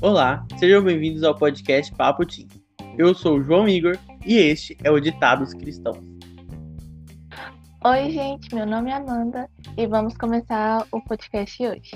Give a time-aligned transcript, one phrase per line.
[0.00, 2.46] Olá, sejam bem-vindos ao podcast Papo Tim.
[2.96, 5.98] Eu sou o João Igor e este é o Ditados Cristãos.
[7.84, 11.90] Oi, gente, meu nome é Amanda e vamos começar o podcast hoje.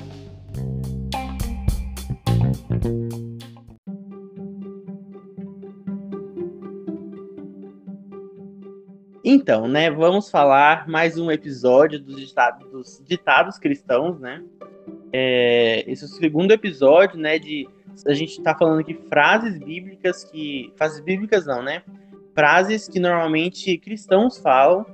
[9.35, 14.45] Então, né, vamos falar mais um episódio dos ditados, dos ditados cristãos, né?
[15.11, 17.67] É, esse é o segundo episódio, né, de
[18.07, 21.83] a gente está falando aqui frases bíblicas que frases bíblicas não, né?
[22.35, 24.85] Frases que normalmente cristãos falam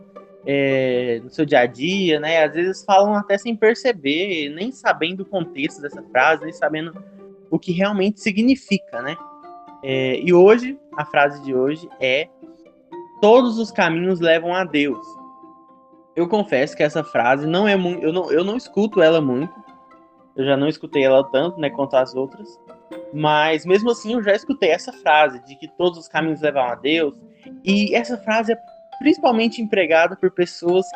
[0.47, 2.45] é, no seu dia a dia, né?
[2.45, 6.95] Às vezes falam até sem perceber, nem sabendo o contexto dessa frase, nem sabendo
[7.51, 9.17] o que realmente significa, né?
[9.83, 12.29] É, e hoje, a frase de hoje é
[13.21, 15.07] todos os caminhos levam a Deus.
[16.15, 18.03] Eu confesso que essa frase não é muito.
[18.03, 19.55] Eu não, eu não escuto ela muito.
[20.37, 22.59] Eu já não escutei ela tanto, né, quanto as outras.
[23.13, 26.75] Mas mesmo assim eu já escutei essa frase de que todos os caminhos levam a
[26.75, 27.15] Deus.
[27.65, 28.59] E essa frase é
[28.99, 30.87] principalmente empregada por pessoas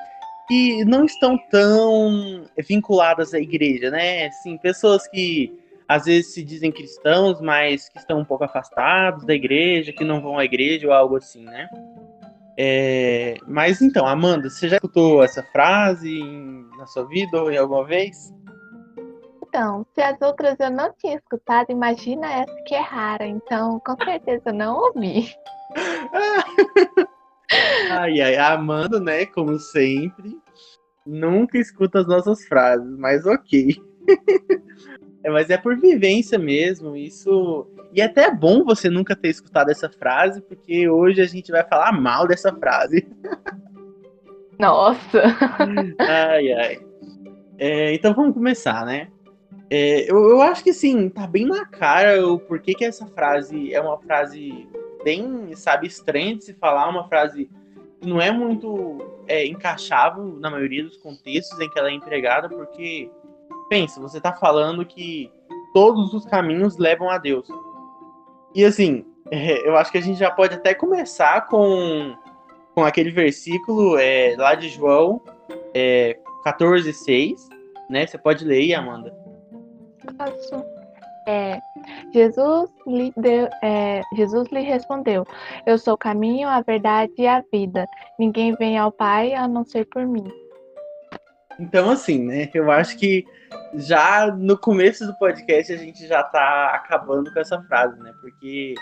[0.49, 4.31] que não estão tão vinculadas à igreja, né?
[4.31, 5.57] Sim, pessoas que
[5.89, 10.21] às vezes se dizem cristãos, mas que estão um pouco afastados da igreja, que não
[10.21, 11.69] vão à igreja ou algo assim, né?
[12.59, 17.57] É, mas então, Amanda, você já escutou essa frase em, na sua vida ou em
[17.57, 18.33] alguma vez?
[19.47, 23.27] Então, se as outras eu não tinha escutado, imagina essa que é rara.
[23.27, 25.35] Então, com certeza não ouvi.
[27.91, 30.39] ai, ai, a Amanda, né, como sempre,
[31.07, 33.77] nunca escuta as nossas frases, mas ok.
[35.25, 39.71] É, mas é por vivência mesmo, isso e é até bom você nunca ter escutado
[39.71, 43.07] essa frase, porque hoje a gente vai falar mal dessa frase.
[44.59, 45.23] Nossa!
[45.99, 46.81] ai, ai.
[47.59, 49.09] É, então vamos começar, né?
[49.69, 53.73] É, eu, eu acho que sim, tá bem na cara o porquê que essa frase
[53.73, 54.69] é uma frase
[55.05, 57.49] bem, sabe, estranha de se falar, uma frase
[58.01, 62.49] que não é muito é, encaixável na maioria dos contextos em que ela é empregada,
[62.49, 63.11] porque,
[63.73, 65.33] pensa, você tá falando que
[65.73, 67.49] todos os caminhos levam a Deus.
[68.55, 69.03] E assim,
[69.33, 72.15] é, eu acho que a gente já pode até começar com,
[72.75, 75.23] com aquele versículo é, lá de João
[75.73, 77.49] é, 14, 6.
[77.89, 78.07] Né?
[78.07, 79.11] Você pode ler aí, Amanda?
[80.19, 80.63] Posso.
[81.27, 81.59] É,
[82.13, 85.25] Jesus, lhe deu, é, Jesus lhe respondeu:
[85.65, 87.87] Eu sou o caminho, a verdade e a vida.
[88.19, 90.42] Ninguém vem ao Pai a não ser por mim.
[91.59, 92.51] Então, assim, né?
[92.55, 93.25] Eu acho que
[93.75, 98.13] já no começo do podcast a gente já tá acabando com essa frase, né?
[98.21, 98.75] Porque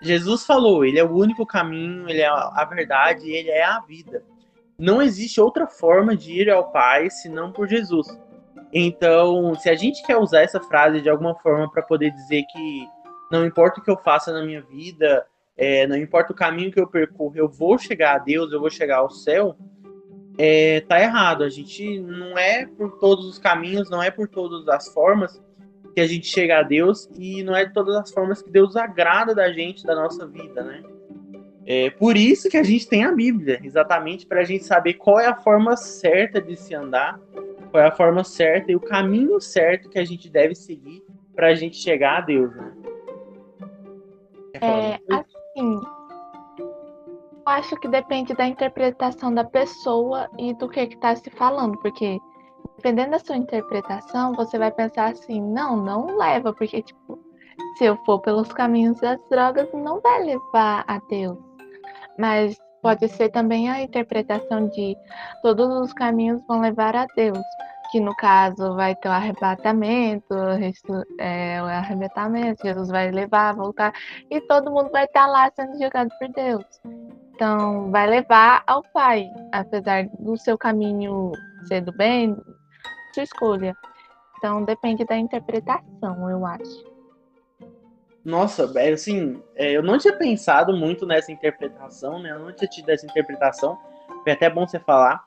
[0.00, 4.22] Jesus falou, ele é o único caminho, ele é a verdade, ele é a vida.
[4.78, 8.06] Não existe outra forma de ir ao Pai senão por Jesus.
[8.72, 12.88] Então, se a gente quer usar essa frase de alguma forma para poder dizer que
[13.30, 16.78] não importa o que eu faça na minha vida, é, não importa o caminho que
[16.78, 19.56] eu percorro, eu vou chegar a Deus, eu vou chegar ao céu,
[20.38, 21.44] é, tá errado.
[21.44, 25.42] A gente não é por todos os caminhos, não é por todas as formas
[25.94, 28.76] que a gente chega a Deus e não é de todas as formas que Deus
[28.76, 30.82] agrada da gente, da nossa vida, né?
[31.64, 35.18] É por isso que a gente tem a Bíblia, exatamente para a gente saber qual
[35.18, 37.18] é a forma certa de se andar,
[37.70, 41.02] qual é a forma certa e o caminho certo que a gente deve seguir
[41.34, 42.72] para a gente chegar a Deus, né?
[44.60, 45.25] É, assim,
[47.56, 52.18] acho que depende da interpretação da pessoa e do que está se falando, porque
[52.76, 57.18] dependendo da sua interpretação, você vai pensar assim, não, não leva, porque tipo,
[57.78, 61.38] se eu for pelos caminhos das drogas, não vai levar a Deus.
[62.18, 64.96] Mas pode ser também a interpretação de
[65.42, 67.38] todos os caminhos vão levar a Deus,
[67.90, 70.34] que no caso vai ter o arrebatamento,
[71.18, 73.92] é, o arrebatamento, Jesus vai levar, voltar,
[74.30, 76.64] e todo mundo vai estar lá sendo julgado por Deus.
[77.36, 81.32] Então, vai levar ao Pai, apesar do seu caminho
[81.68, 82.34] ser do bem,
[83.12, 83.76] sua escolha.
[84.38, 86.84] Então, depende da interpretação, eu acho.
[88.24, 92.30] Nossa, é, assim, é, eu não tinha pensado muito nessa interpretação, né?
[92.30, 93.78] Eu não tinha tido essa interpretação.
[94.24, 95.22] Foi até bom você falar.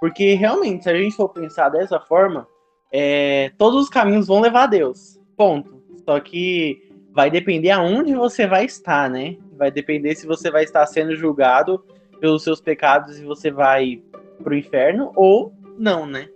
[0.00, 2.44] Porque, realmente, se a gente for pensar dessa forma,
[2.90, 5.16] é, todos os caminhos vão levar a Deus.
[5.36, 5.80] Ponto.
[6.04, 9.36] Só que vai depender aonde você vai estar, né?
[9.56, 11.84] Vai depender se você vai estar sendo julgado
[12.20, 14.02] pelos seus pecados e você vai
[14.42, 16.28] pro inferno ou não, né?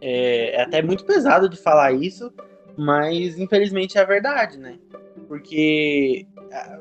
[0.00, 2.32] É, é até muito pesado de falar isso,
[2.76, 4.78] mas infelizmente é a verdade, né?
[5.26, 6.26] Porque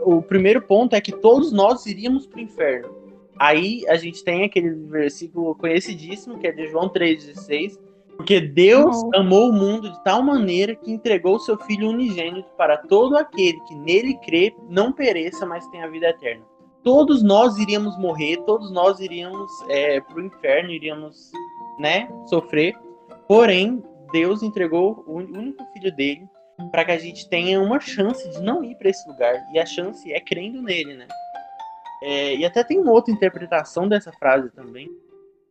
[0.02, 2.96] o primeiro ponto é que todos nós iríamos pro inferno.
[3.40, 7.78] Aí a gente tem aquele versículo conhecidíssimo, que é de João 3,16,
[8.18, 12.78] Porque Deus amou o mundo de tal maneira que entregou o seu Filho unigênito para
[12.78, 16.44] todo aquele que nele crê não pereça, mas tenha vida eterna.
[16.84, 21.32] Todos nós iríamos morrer, todos nós iríamos é, para o inferno, iríamos
[21.80, 22.76] né, sofrer.
[23.28, 26.28] Porém, Deus entregou o único filho dele
[26.72, 29.36] para que a gente tenha uma chance de não ir para esse lugar.
[29.54, 31.08] E a chance é crendo nele, né?
[32.02, 34.90] É, e até tem uma outra interpretação dessa frase também,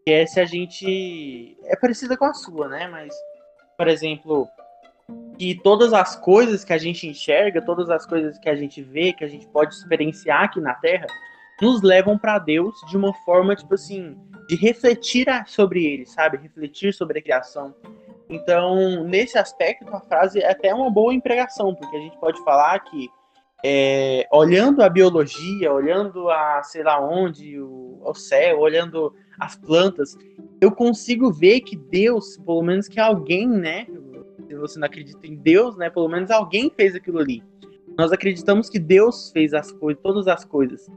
[0.07, 1.59] que é se a gente.
[1.65, 2.87] É parecida com a sua, né?
[2.87, 3.13] Mas,
[3.77, 4.49] por exemplo,
[5.37, 9.13] que todas as coisas que a gente enxerga, todas as coisas que a gente vê,
[9.13, 11.09] que a gente pode experienciar aqui na Terra,
[11.61, 14.17] nos levam para Deus de uma forma, tipo assim,
[14.49, 16.37] de refletir sobre ele, sabe?
[16.37, 17.75] Refletir sobre a criação.
[18.29, 22.79] Então, nesse aspecto, a frase é até uma boa empregação, porque a gente pode falar
[22.79, 23.09] que,
[23.65, 30.17] é, olhando a biologia, olhando a sei lá onde, o, o céu, olhando as plantas,
[30.61, 33.87] eu consigo ver que Deus, pelo menos que alguém, né?
[34.47, 35.91] Se você não acredita em Deus, né?
[35.91, 37.43] Pelo menos alguém fez aquilo ali.
[37.97, 40.91] Nós acreditamos que Deus fez as coisas, todas as coisas,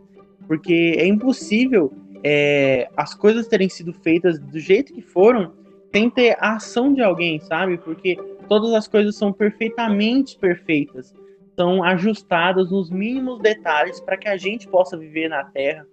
[0.47, 1.94] porque é impossível
[2.24, 5.53] é, as coisas terem sido feitas do jeito que foram
[5.94, 7.77] sem ter a ação de alguém, sabe?
[7.77, 11.13] Porque todas as coisas são perfeitamente perfeitas,
[11.56, 15.85] são ajustadas nos mínimos detalhes para que a gente possa viver na Terra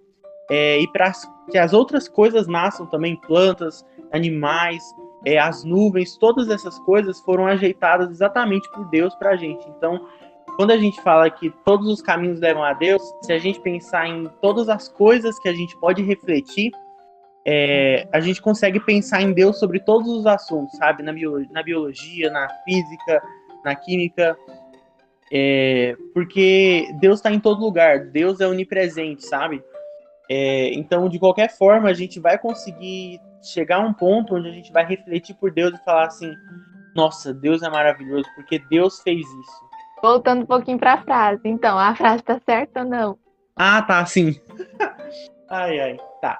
[0.49, 1.11] é, e para
[1.49, 4.83] que as outras coisas nasçam também, plantas, animais,
[5.25, 9.67] é, as nuvens, todas essas coisas foram ajeitadas exatamente por Deus para a gente.
[9.69, 10.07] Então,
[10.55, 14.07] quando a gente fala que todos os caminhos levam a Deus, se a gente pensar
[14.07, 16.71] em todas as coisas que a gente pode refletir,
[17.45, 21.03] é, a gente consegue pensar em Deus sobre todos os assuntos, sabe?
[21.03, 23.23] Na, biologia, na, biologia, na física,
[23.63, 24.37] na química.
[25.31, 29.63] É, porque Deus está em todo lugar, Deus é onipresente, sabe?
[30.29, 34.51] É, então, de qualquer forma, a gente vai conseguir chegar a um ponto onde a
[34.51, 36.33] gente vai refletir por Deus e falar assim:
[36.95, 39.67] nossa, Deus é maravilhoso, porque Deus fez isso.
[40.01, 41.41] Voltando um pouquinho para a frase.
[41.45, 43.17] Então, a frase tá certa ou não?
[43.55, 44.39] Ah, tá, sim.
[45.49, 46.39] ai, ai, tá.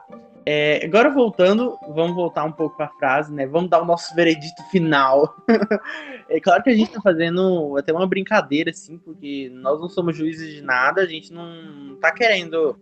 [0.50, 3.46] É, agora voltando, vamos voltar um pouco para a frase, né?
[3.46, 5.36] Vamos dar o nosso veredito final.
[6.30, 10.16] é claro que a gente tá fazendo até uma brincadeira, assim, porque nós não somos
[10.16, 12.80] juízes de nada, a gente não tá querendo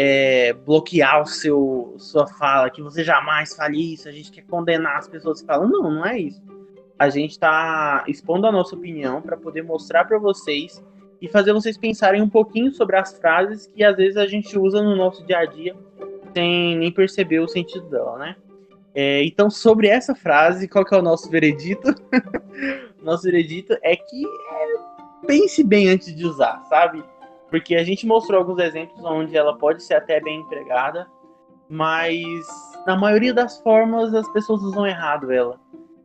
[0.00, 4.98] é, bloquear o seu sua fala, que você jamais fale isso, a gente quer condenar
[4.98, 5.68] as pessoas que falam.
[5.68, 6.40] Não, não é isso
[6.98, 10.82] a gente está expondo a nossa opinião para poder mostrar para vocês
[11.22, 14.82] e fazer vocês pensarem um pouquinho sobre as frases que às vezes a gente usa
[14.82, 15.76] no nosso dia a dia
[16.34, 18.36] sem nem perceber o sentido dela, né?
[18.94, 21.94] É, então, sobre essa frase, qual que é o nosso veredito?
[23.02, 27.04] nosso veredito é que é, pense bem antes de usar, sabe?
[27.50, 31.06] Porque a gente mostrou alguns exemplos onde ela pode ser até bem empregada,
[31.68, 32.46] mas
[32.86, 35.58] na maioria das formas as pessoas usam errado ela.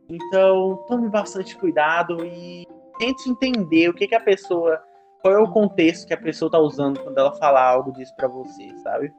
[0.08, 2.66] Então, tome bastante cuidado e
[2.98, 4.80] tente entender o que, que a pessoa.
[5.22, 8.28] Qual é o contexto que a pessoa está usando quando ela falar algo disso para
[8.28, 9.10] você, sabe?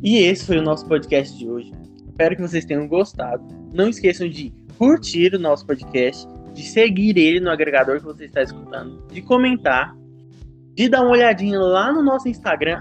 [0.00, 1.72] E esse foi o nosso podcast de hoje.
[2.16, 3.46] Espero que vocês tenham gostado.
[3.74, 8.42] Não esqueçam de curtir o nosso podcast, de seguir ele no agregador que você está
[8.42, 9.94] escutando, de comentar
[10.74, 12.80] de dar uma olhadinha lá no nosso Instagram,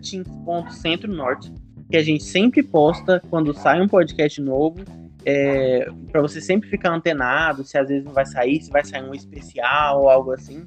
[0.00, 1.52] teams.centro-norte,
[1.90, 4.84] que a gente sempre posta quando sai um podcast novo,
[5.24, 9.02] é, para você sempre ficar antenado, se às vezes não vai sair, se vai sair
[9.02, 10.64] um especial ou algo assim.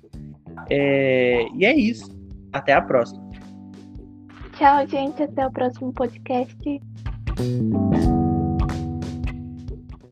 [0.69, 2.13] É, e é isso.
[2.51, 3.23] Até a próxima.
[4.57, 5.23] Tchau, gente.
[5.23, 6.81] Até o próximo podcast.
[7.35, 8.12] Thank you.